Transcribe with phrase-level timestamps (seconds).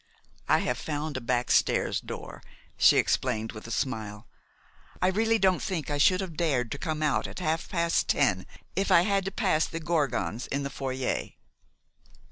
[0.49, 2.41] "I have found a back stairs door,"
[2.75, 4.27] she explained, with a smile.
[4.99, 8.47] "I really don't think I should have dared to come out at half past ten
[8.75, 11.33] if I had to pass the Gorgons in the foyer."